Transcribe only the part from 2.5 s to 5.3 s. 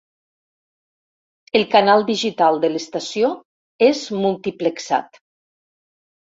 de l'estació és multiplexat.